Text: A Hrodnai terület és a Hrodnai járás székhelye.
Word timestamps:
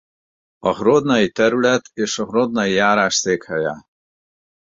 A 0.59 0.73
Hrodnai 0.75 1.29
terület 1.31 1.83
és 1.93 2.19
a 2.19 2.25
Hrodnai 2.25 2.71
járás 2.71 3.13
székhelye. 3.15 3.85